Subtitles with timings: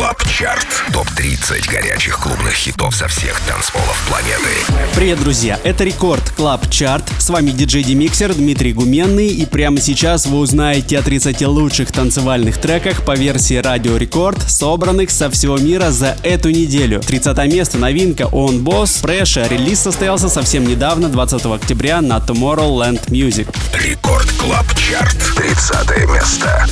[0.00, 0.66] Club Chart.
[0.94, 4.48] Топ-30 горячих клубных хитов со всех танцполов планеты.
[4.96, 5.60] Привет, друзья!
[5.62, 7.04] Это Record Club Chart.
[7.18, 9.28] С вами диджей DeMixer Дмитрий Гуменный.
[9.28, 15.10] И прямо сейчас вы узнаете о 30 лучших танцевальных треках по версии Радио Рекорд, собранных
[15.10, 17.00] со всего мира за эту неделю.
[17.00, 19.46] 30 место новинка Öwnboss Pressure.
[19.50, 23.54] Релиз состоялся совсем недавно, 20 октября на Tomorrowland Music.
[23.74, 25.18] Record Club Chart.
[25.36, 26.66] 30 место.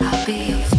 [0.00, 0.77] I'll be your.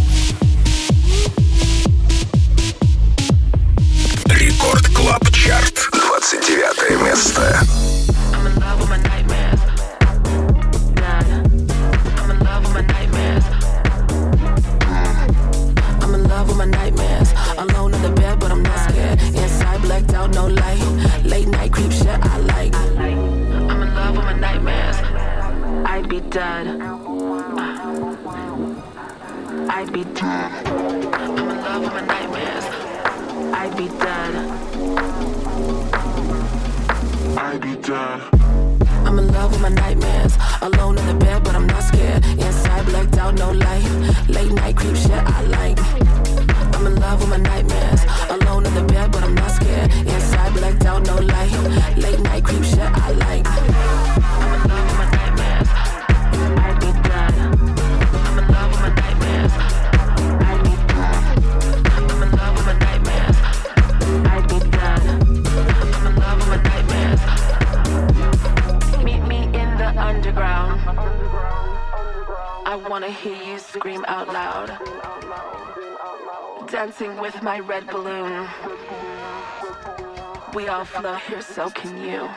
[81.42, 82.30] So can you.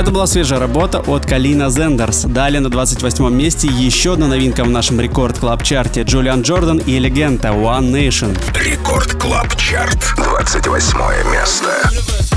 [0.00, 2.22] Это была свежая работа от Калина Зендерс.
[2.22, 6.98] Далее на 28 месте еще одна новинка в нашем рекорд клаб чарте Джулиан Джордан и
[6.98, 8.34] легенда One Nation.
[8.58, 12.29] Рекорд клаб чарт 28 место.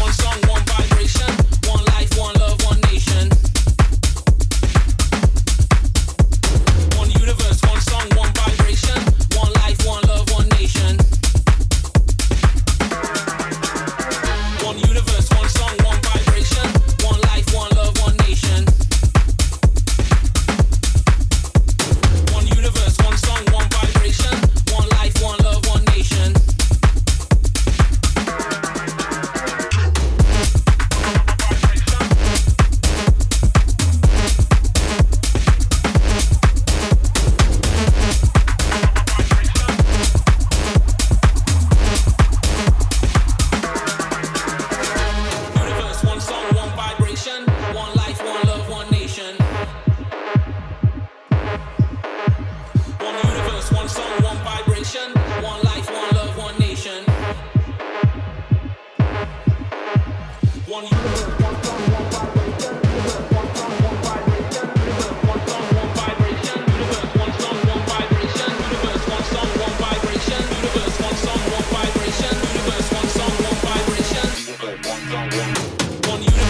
[76.14, 76.43] on you.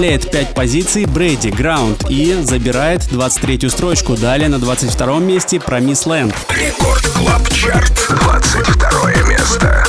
[0.00, 4.16] Прибавляет 5 позиций Брэди Граунд и забирает 23-ю строчку.
[4.16, 6.34] Далее на 22 месте Promise Land.
[6.48, 8.08] Record Club Chart.
[8.08, 9.84] 22 место.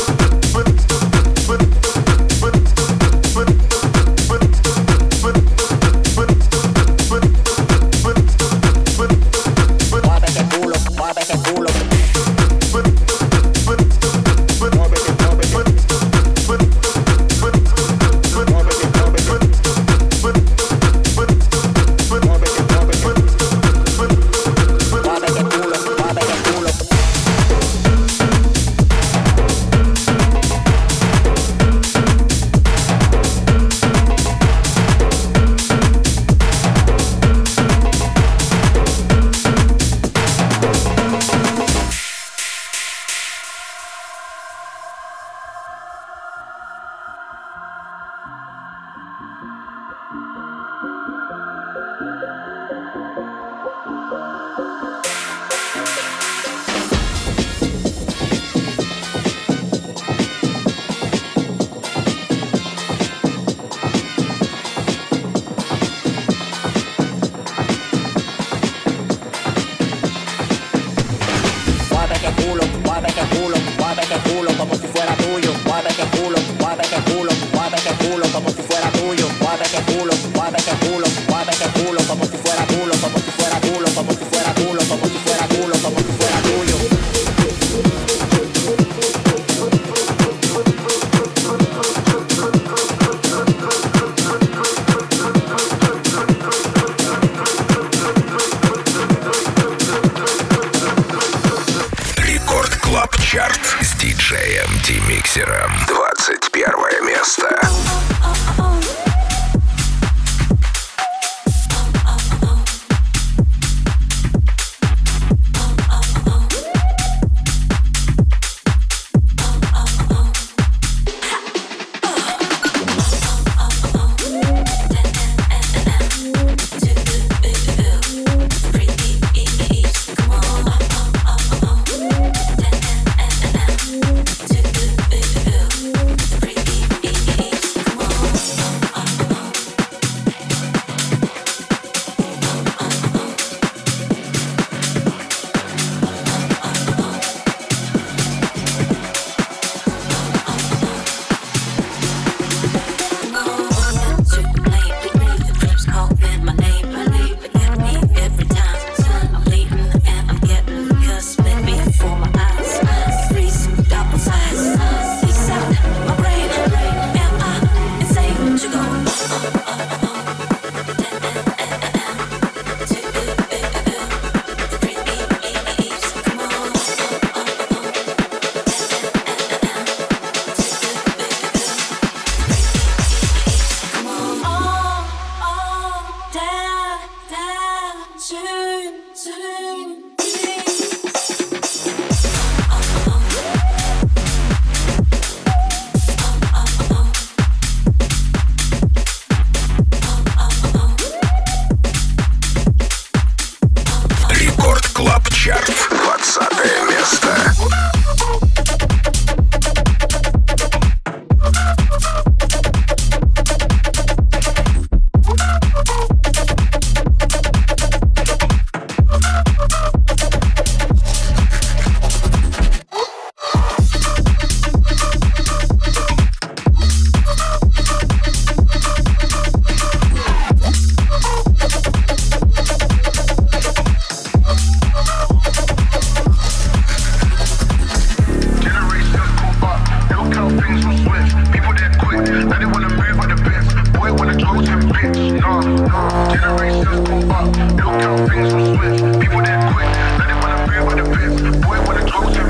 [246.41, 249.21] Generations move up, look how things will swift.
[249.21, 249.85] People that quit,
[250.17, 251.61] now they wanna move with the bitch.
[251.61, 251.77] Boy,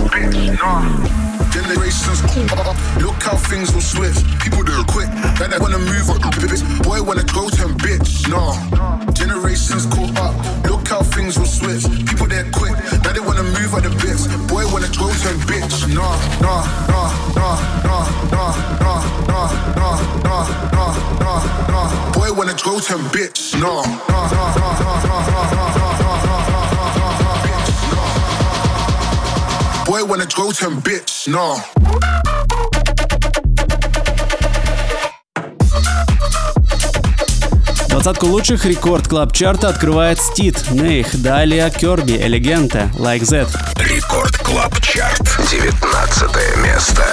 [0.07, 0.79] bitch, nah.
[1.51, 4.23] Generations move up, look how things.
[4.39, 5.09] People that quit,
[5.59, 6.63] wanna move up the bitch.
[6.83, 7.01] Boy,
[7.83, 8.70] bitch, nah.
[22.81, 23.83] Molten bitch, no.
[29.85, 31.59] Boy, when a Groton bitch, no.
[37.89, 43.49] Двадцатку лучших рекорд клаб чарта открывает Стит, Нейх, далее Керби, Элегента, Like That.
[43.77, 47.05] Рекорд клаб чарт, 19 место.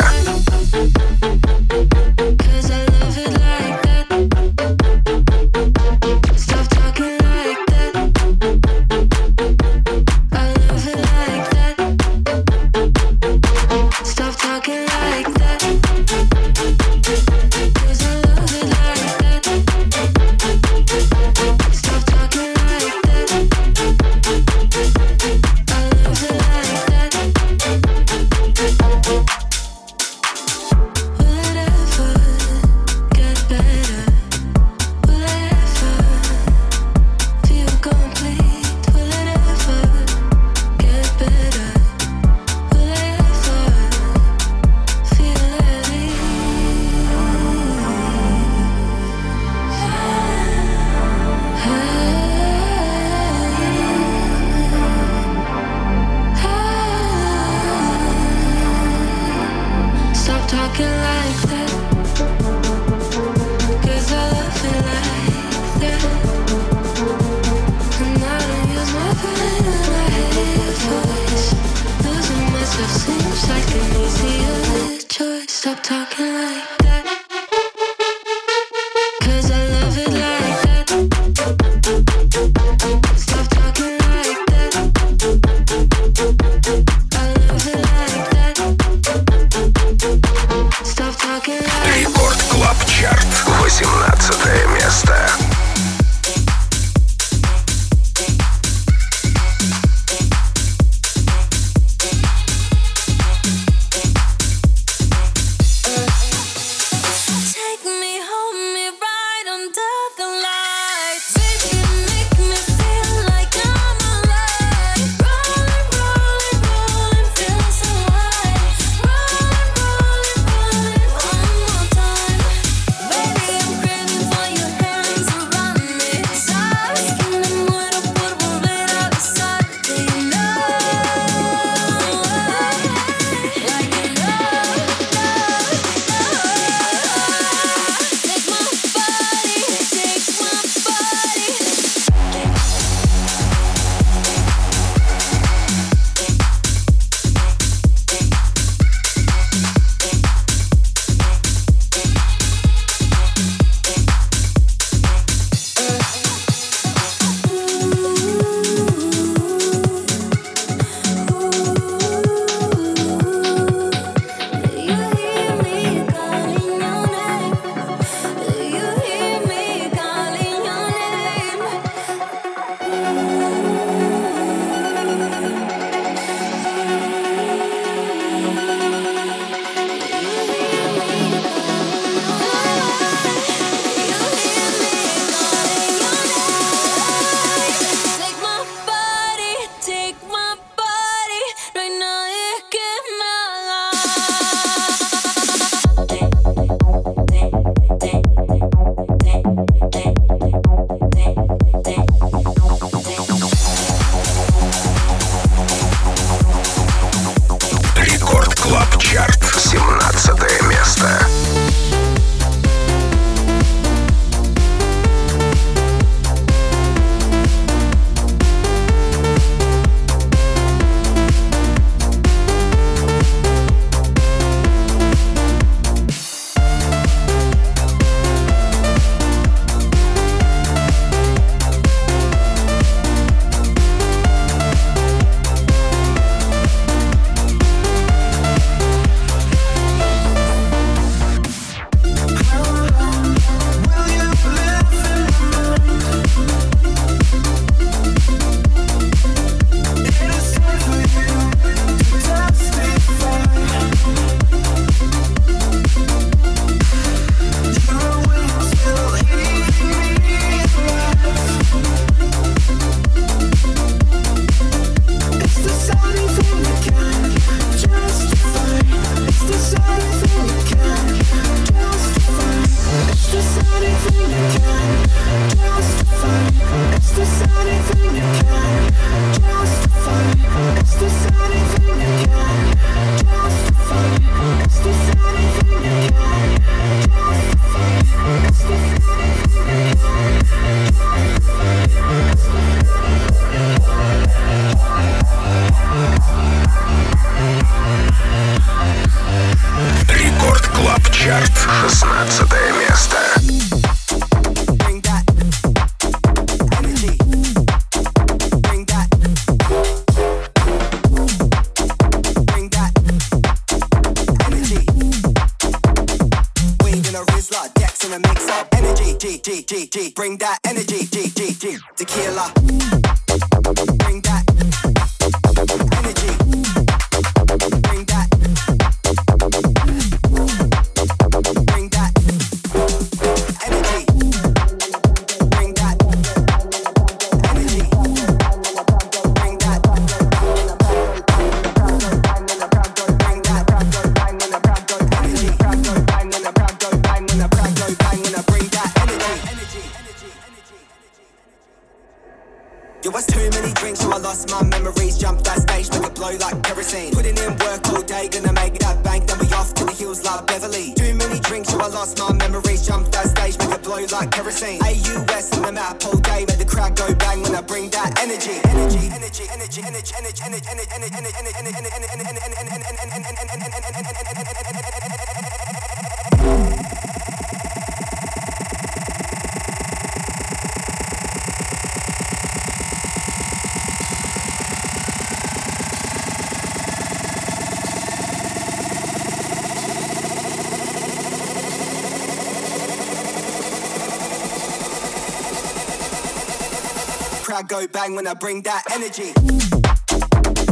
[398.99, 399.33] Energy.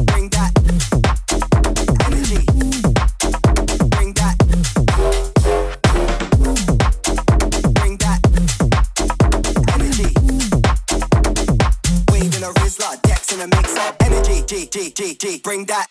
[0.07, 0.51] Bring that
[2.07, 2.43] energy.
[3.95, 4.37] Bring that.
[7.75, 8.21] Bring that
[9.75, 10.11] energy.
[12.11, 13.77] Wave in a Rizla, Dex in a mix.
[14.01, 15.41] Energy.
[15.45, 15.86] Bring that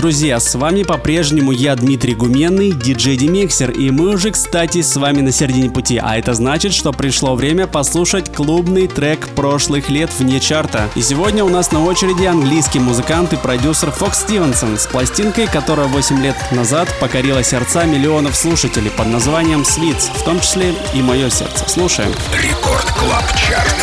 [0.00, 5.20] Друзья, с вами по-прежнему я, Дмитрий Гуменный, диджей DeMixer, и мы уже, кстати, с вами
[5.20, 10.40] на середине пути, а это значит, что пришло время послушать клубный трек прошлых лет вне
[10.40, 10.88] чарта.
[10.94, 15.86] И сегодня у нас на очереди английский музыкант и продюсер Fox Stevenson с пластинкой, которая
[15.86, 21.28] 8 лет назад покорила сердца миллионов слушателей под названием Sweets, в том числе и мое
[21.28, 21.68] сердце.
[21.68, 22.12] Слушаем.
[22.32, 23.76] Record Club Chart.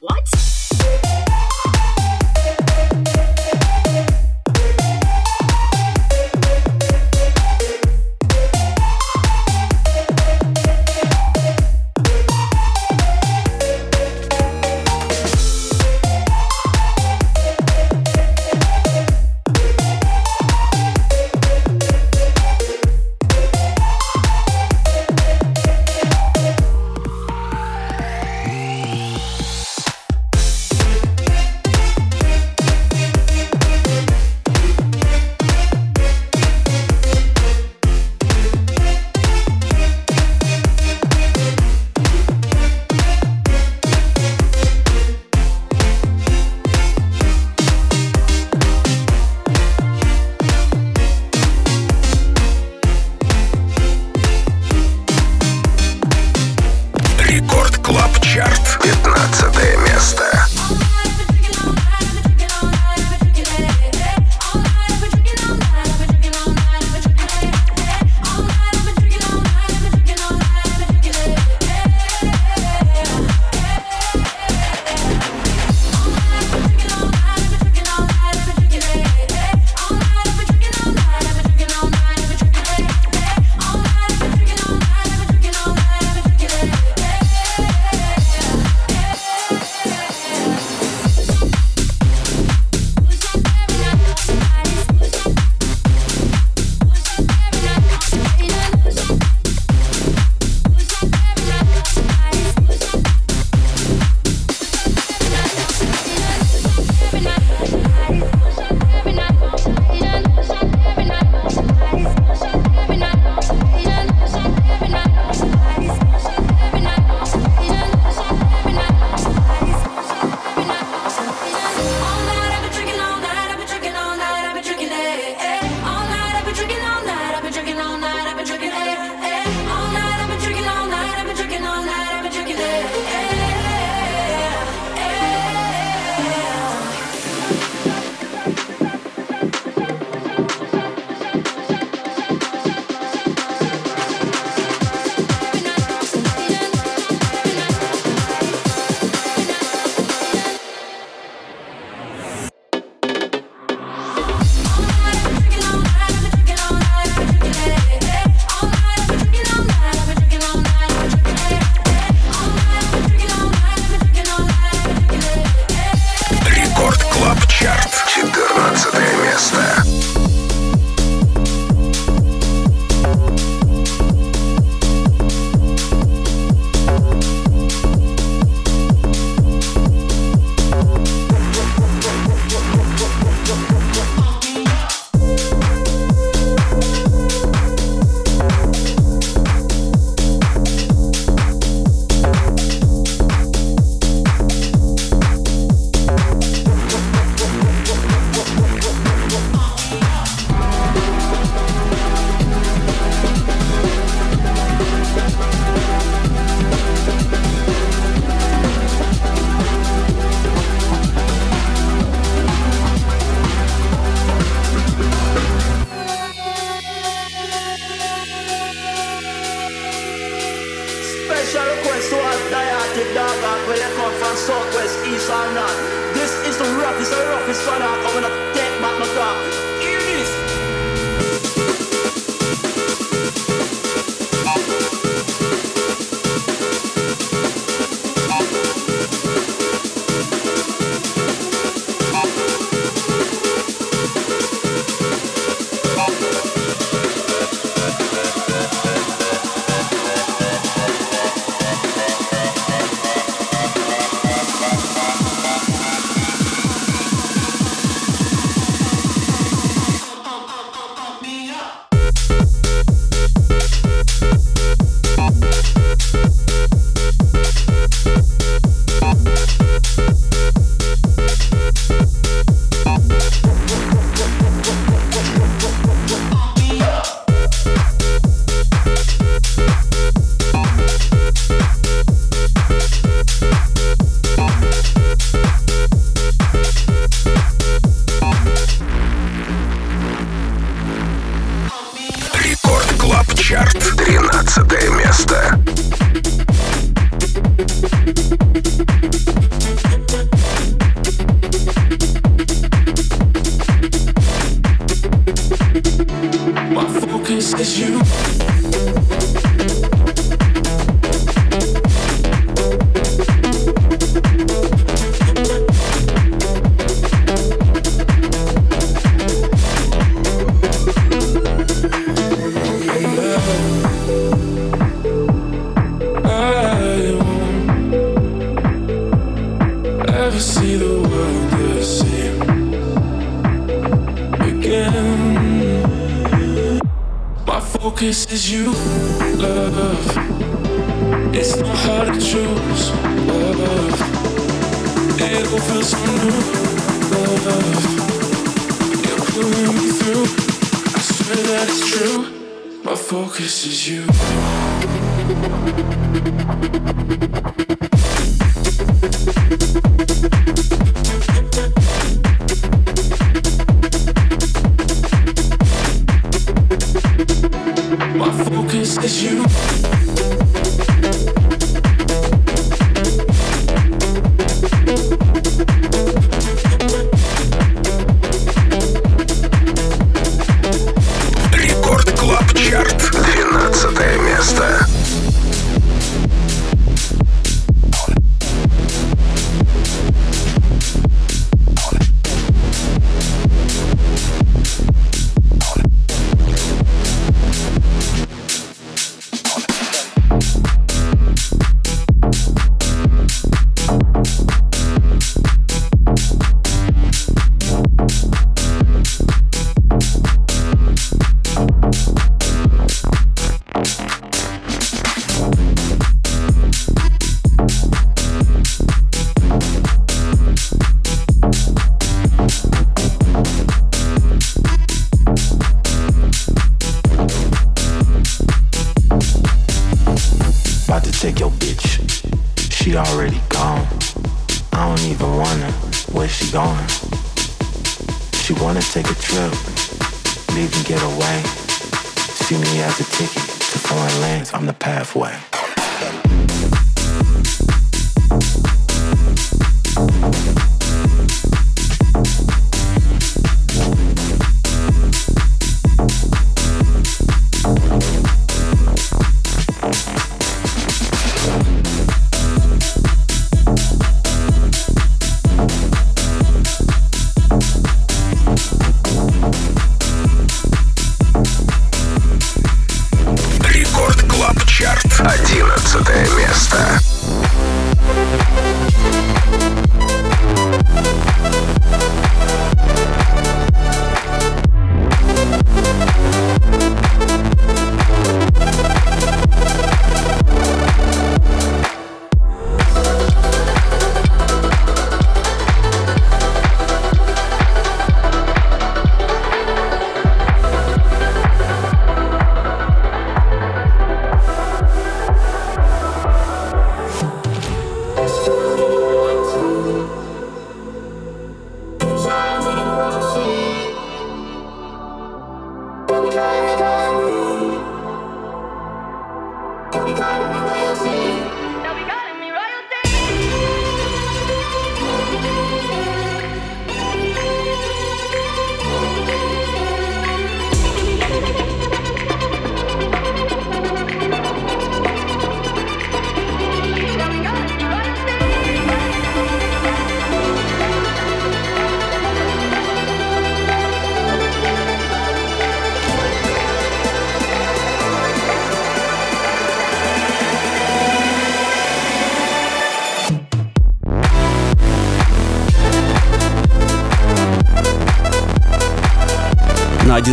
[0.00, 0.35] What's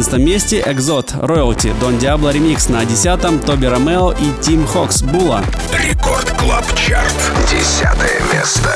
[0.04, 2.68] 11 месте Exot, Royalty, Don Diablo ремикс.
[2.68, 5.42] На 10 Toby Romeo и Tim Hox, Була.
[5.72, 7.16] Record Club Chart.
[7.50, 8.70] Десятое место.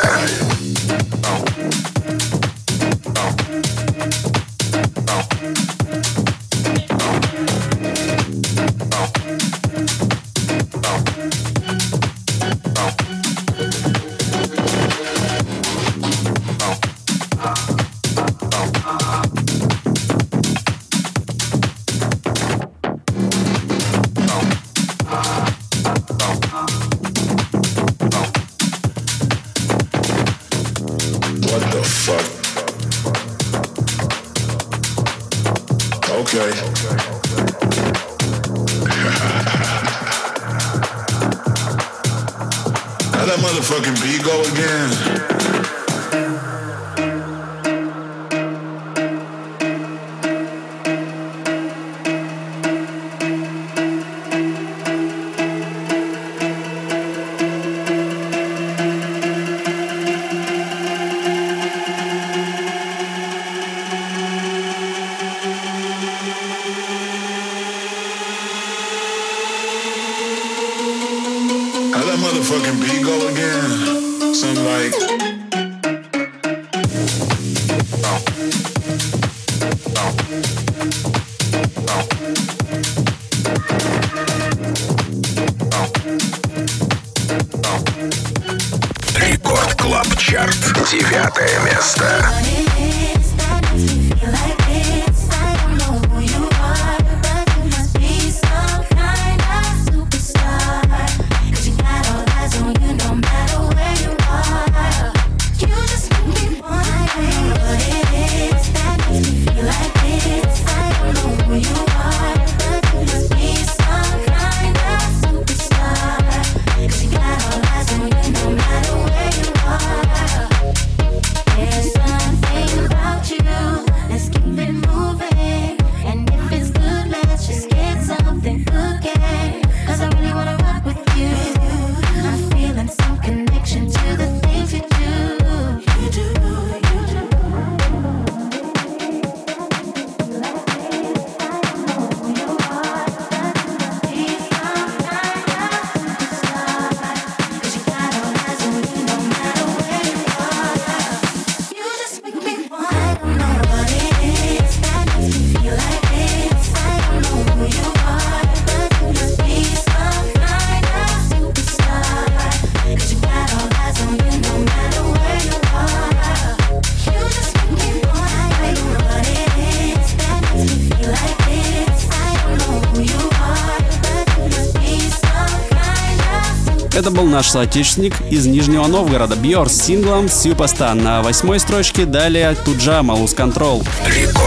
[177.38, 182.06] Наш соотечественник из Нижнего Новгорода Бьор с синглом Superstar на восьмой строчке.
[182.06, 183.84] Далее Туджа Малус Контрол.
[184.08, 184.47] Рекорд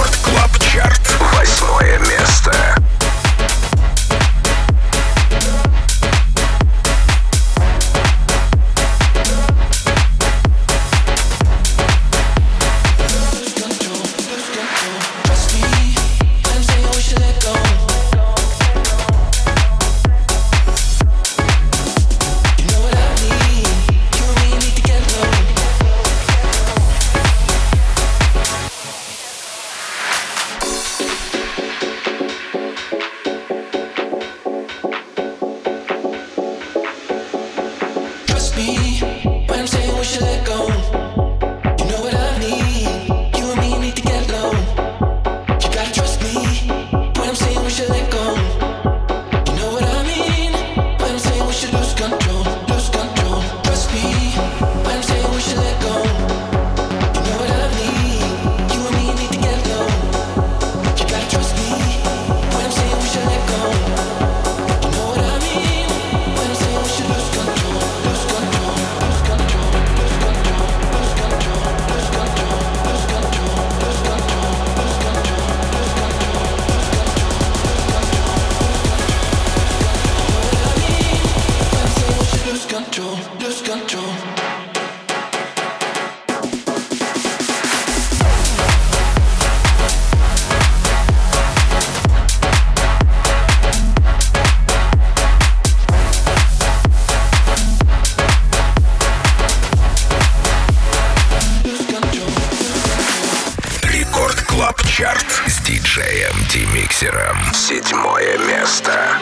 [108.10, 109.20] Седьмое место.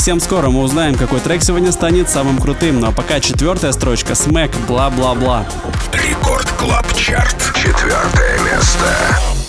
[0.00, 2.80] Совсем скоро мы узнаем, какой трек сегодня станет самым крутым.
[2.80, 5.44] Ну а пока четвертая строчка SMACK Bla Bla Bla.
[5.92, 7.36] Record Club Chart.
[7.54, 9.39] Четвертое место.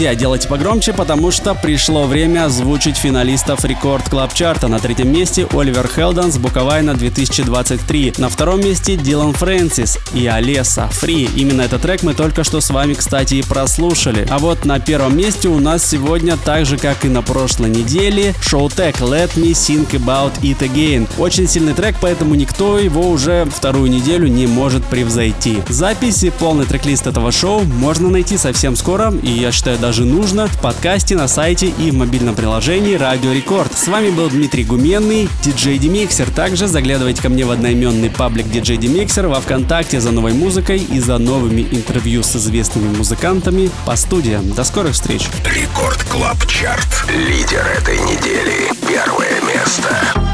[0.00, 4.66] Друзья, делайте погромче, потому что пришло время озвучить финалистов Record Club Chart а.
[4.66, 8.14] На третьем месте Oliver Heldens Bucovina 2023.
[8.16, 11.28] На втором месте Dillon Francis и Alesso Free.
[11.36, 14.26] Именно этот трек мы только что с вами, кстати, и прослушали.
[14.30, 18.34] А вот на первом месте у нас сегодня, так же как и на прошлой неделе,
[18.40, 21.10] Showtek Let Me Think About It Again.
[21.18, 25.58] Очень сильный трек, поэтому никто его уже вторую неделю не может превзойти.
[25.68, 30.46] Запись и полный трек-лист этого шоу можно найти совсем скоро, и я считаю даже нужно,
[30.46, 33.76] в подкасте, на сайте и в мобильном приложении Радио Рекорд.
[33.76, 36.30] С вами был Дмитрий Гуменный, диджей DeMixer.
[36.30, 41.00] Также заглядывайте ко мне в одноименный паблик диджей DeMixer во Вконтакте за новой музыкой и
[41.00, 44.52] за новыми интервью с известными музыкантами по студиям.
[44.52, 45.22] До скорых встреч!
[45.44, 47.04] Record Club Chart.
[47.08, 48.70] Лидер этой недели.
[48.86, 50.29] Первое место.